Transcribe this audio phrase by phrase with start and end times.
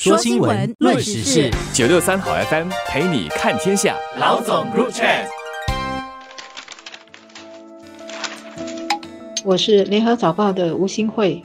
[0.00, 3.94] 说新闻，论时事，九六三好 FM 陪你看天下。
[4.18, 5.26] 老总 Group Chat，
[9.44, 11.42] 我是联合早报的吴新慧，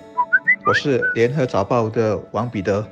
[0.65, 2.87] 我是联合早报的王彼得。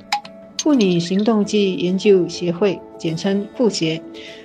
[0.62, 4.02] 妇女行动暨研究协会，简称妇协，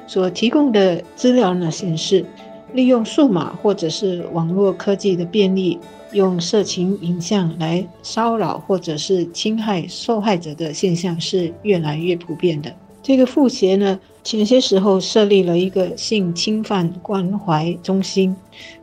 [0.07, 2.25] 所提供的资料呢显示，
[2.73, 5.79] 利用数码或者是网络科技的便利。
[6.11, 12.75] 用色情影像来骚扰或者是侵害受害者的现象是越来越普遍的。
[13.03, 18.35] 这个妇协呢，前些时候设立了一个性侵犯关怀中心，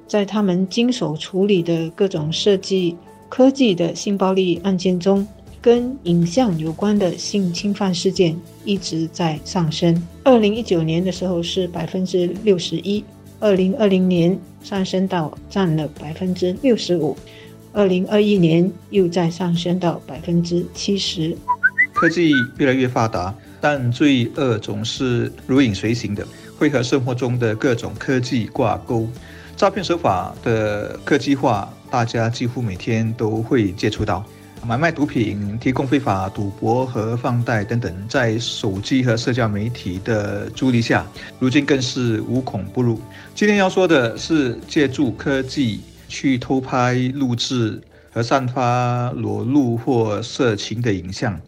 [0.06, 2.96] 在他们经手处理的各种设计
[3.28, 5.26] 科技的性暴力案件中，
[5.60, 10.00] 跟影像有关的性侵犯事件一直在上升。
[10.22, 13.02] 二零一九年的时候是百分之六十一。
[13.38, 17.16] 二零二零年上升到占了百分之六十五，
[17.72, 21.36] 二零二一年又再上升到百分之七十。
[21.94, 26.26] 科技越来越发达，但罪恶总是如影随形的，
[26.58, 29.08] 会和生活中的各种科技挂钩。
[29.56, 34.24] 诈骗手法的科技化，大家几乎每天都会接触到。
[34.66, 41.06] 买卖毒品、提供非法赌博和放贷等等，在手机和社交媒体的助力下，
[41.38, 43.00] 如今更是无孔不入。
[43.32, 51.40] 今天要说的是，借助科技去偷拍、录制和散发裸露或色情的影像，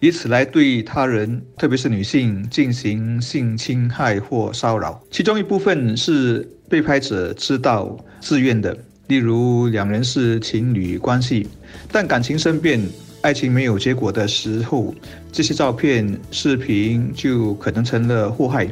[0.00, 5.00] 以此来对他人，特别是女性进行性侵害或骚扰。
[5.12, 8.76] 其中一部分是被拍者知道、自愿的。
[9.08, 11.46] 例如，两人是情侣关系，
[11.92, 12.80] 但感情生变、
[13.20, 14.94] 爱情没有结果的时候，
[15.30, 18.66] 这些照片、视频就可能成了祸害。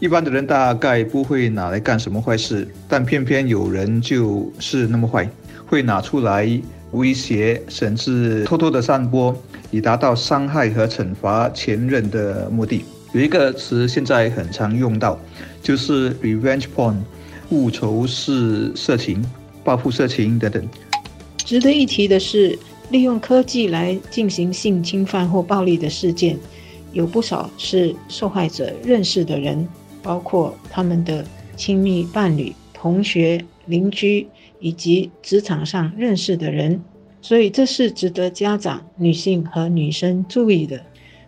[0.00, 5.28] 一般的人大概不会拿来干什么坏事，但偏偏有人就是那么坏，
[5.66, 6.48] 会拿出来
[6.92, 9.36] 威胁，甚至偷偷的散播，
[9.70, 12.84] 以达到伤害和惩罚前任的目的。
[13.12, 15.18] 有一个词现在很常用到，
[15.62, 16.96] 就是 revenge porn，
[17.48, 19.24] 复仇式色情。
[19.64, 20.68] 报复色情等等。
[21.38, 22.58] 值得一提的是，
[22.90, 26.38] 利用科技来进行性侵犯或暴力的事件，
[26.92, 29.66] 有不少是受害者认识的人，
[30.02, 31.24] 包括他们的
[31.56, 34.26] 亲密伴侣、同学、邻居
[34.60, 36.80] 以及职场上认识的人。
[37.20, 40.80] 所以，这是值得家长、女性和女生注意的。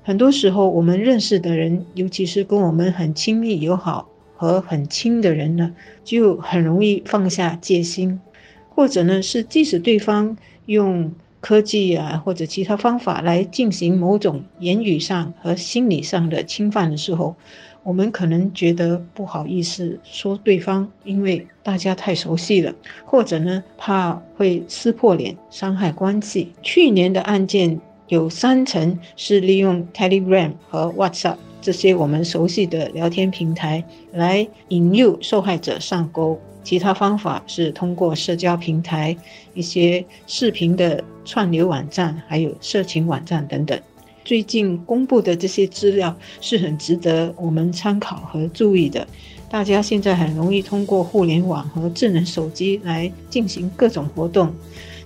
[0.02, 5.74] 很多时候，我们认识的人，尤其是跟我们很亲密友好和很亲的人呢，
[6.04, 8.20] 就很容易放下戒心。
[8.68, 10.36] 或者呢，是即使对方
[10.66, 11.10] 用
[11.40, 17.36] 科技啊或者其他方法来进行某种言语上和心理上的侵犯的时候，
[17.82, 22.74] 我们可能觉得不好意思说对方，因为大家太熟悉了，
[23.04, 26.52] 或者呢怕会撕破脸，伤害关系。
[26.62, 31.36] 去年的案件有三成是利用 Telegram 和 WhatsApp
[31.66, 33.82] 这些我们熟悉的聊天平台
[34.12, 36.38] 来引诱受害者上钩。
[36.62, 39.16] 其他方法是通过社交平台、
[39.52, 43.76] 一些视频的串流网站，还有色情网站等等。
[44.24, 49.04] 最近公布的这些资料是很值得我们参考和注意的。
[49.50, 54.54] 大家现在很容易通过互联网和智能手机来进行各种活动，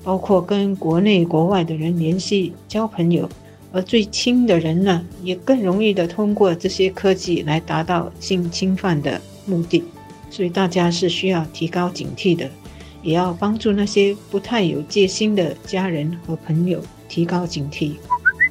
[0.04, 3.27] 包括跟国内国外的人联系、交朋友。
[3.72, 9.84] 而最亲的人呢，也更容易的通过这些科技来达到性侵犯的目的。
[10.31, 12.48] 所以大家是需要提高警惕的，
[13.03, 17.94] 也要帮助那些不太有戒心的家人和朋友提高警惕。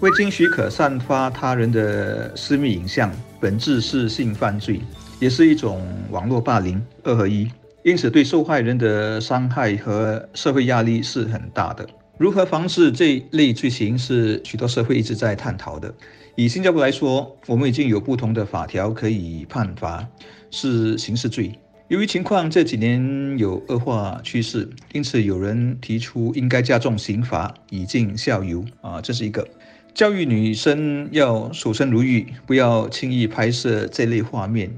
[0.02, 4.80] 未经许可散发他人的私密影像，本质是性犯罪，
[5.20, 7.50] 也是一种网络霸凌，二合一。
[7.84, 11.88] 因此，对受害人的伤害和社会压力是很大的。
[12.20, 15.96] 如何防治这一类罪行，是许多社会一直在探讨的。
[16.36, 20.06] 以新加坡来说，我们已经有不同的法条可以判罚，
[20.52, 21.54] 是刑事罪。
[21.88, 28.66] 由于情况这几年有恶化趋势，因此有人提出应该加重刑罚，以儆效尤。
[28.82, 29.48] 啊，这是一个
[29.94, 34.70] 教育女生要守身如玉，不要轻易拍摄这类画面。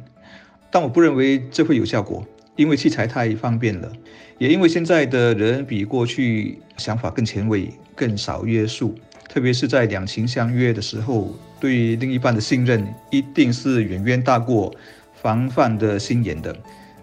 [0.69, 2.23] 但我不认为这会有效果，
[2.61, 3.91] 因为器材太方便了，
[4.37, 8.93] 也因为现在的人比过去想法更前卫，更少约束。
[9.27, 14.71] 特别是在两情相悦的时候，对另一半的信任一定是远远大过
[15.23, 16.55] 防范的心眼的。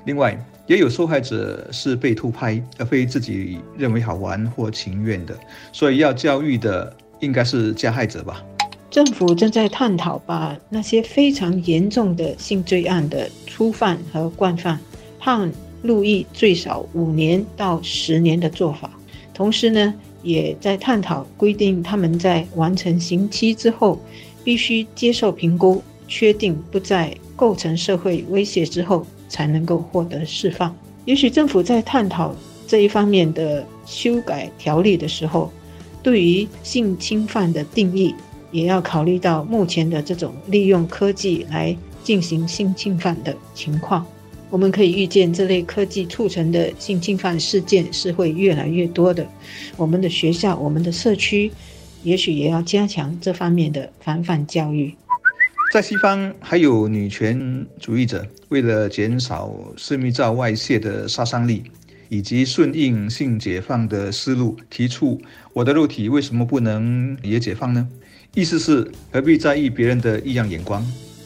[0.05, 0.39] 另外，
[0.69, 5.37] 也有受害者是被偷拍，而非自己认为好玩或情愿的，
[5.73, 8.45] 所以要教育的应该是加害者吧。
[8.91, 14.79] 政府正在探讨把那些非常严重的性罪案的初犯和惯犯
[15.19, 15.51] 判
[15.83, 18.91] 入狱最少五年到十年的做法，
[19.35, 24.01] 同时呢，也在探讨规定他们在完成刑期之后。
[24.45, 30.75] 必须接受评估，确定不再构成社会威胁之后，才能够获得释放。
[31.05, 32.35] 也许政府在探讨
[32.67, 35.53] 这一方面的修改条例的时候，
[36.03, 38.15] 对于性侵犯的定义，
[38.51, 44.07] 也要考虑到目前的这种利用科技来进行性侵犯的情况。
[44.51, 49.27] 我们可以预见，这类科技促成的性侵犯事件是会越来越多的。
[49.77, 51.51] 我们的学校、我们的社区，
[52.03, 54.95] 也许也要加强这方面的防范教育。
[55.71, 61.65] 在西方，还有女权主义者为了减少私密照外泄的杀伤力，
[62.09, 65.21] 以及顺应性解放的思路，提出
[65.53, 67.87] “我的肉体为什么不能也解放呢？”
[68.35, 70.83] 意思是何必在意别人的异样眼光，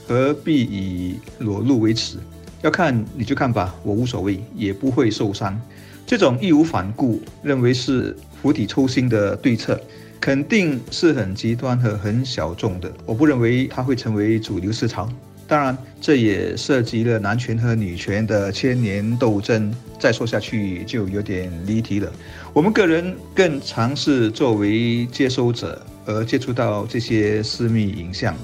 [0.09, 2.17] 何必以裸露为耻？
[2.63, 5.61] 要看你就看吧，我无所谓，也不会受伤。
[6.07, 9.81] 这种义无反顾认为是釜底抽薪的对策，
[10.21, 12.91] 肯定是很极端和很小众的。
[13.05, 15.09] 我不认为它会成为主流思潮。
[15.49, 19.75] 当然，这也涉及了男权和女权的千年斗争。
[19.99, 22.11] 再说下去就有点离题了。
[22.53, 28.35] 我们个人更尝试作为接收者而接触到这些私密影像，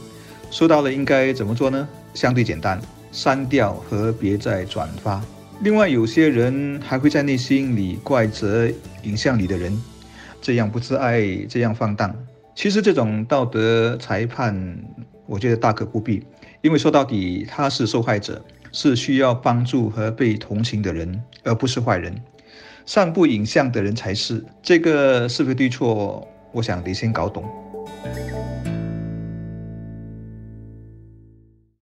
[0.50, 1.88] 收到了应该怎么做呢？
[2.14, 2.80] 相对简单。
[3.10, 5.22] 删掉和别再转发。
[5.62, 8.70] 另外，有些人还会在内心里怪责
[9.02, 9.76] 影像里的人，
[10.40, 12.14] 这样不自爱，这样放荡。
[12.54, 14.78] 其实这种道德裁判，
[15.26, 16.24] 我觉得大可不必，
[16.60, 22.14] 因为说到底，他是受害者，是需要帮助和被同情的人，而不是坏人。
[22.86, 24.44] 散布影像的人才是。
[24.62, 27.44] 这个是非对错，我想得先搞懂。